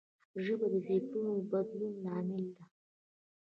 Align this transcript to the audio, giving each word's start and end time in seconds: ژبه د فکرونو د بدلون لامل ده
ژبه 0.43 0.67
د 0.73 0.75
فکرونو 0.87 1.31
د 1.37 1.41
بدلون 1.51 1.93
لامل 2.05 2.43
ده 2.55 2.63